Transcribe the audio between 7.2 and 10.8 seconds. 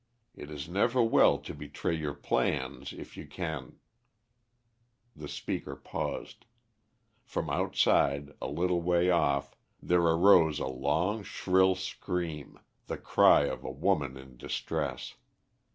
From outside a little way off there arose a